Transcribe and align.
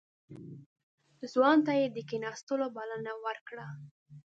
ځوان 1.31 1.57
ته 1.65 1.71
يې 1.79 1.87
د 1.91 1.97
کېناستو 2.09 2.53
بلنه 2.75 3.13
ورکړه. 3.25 3.67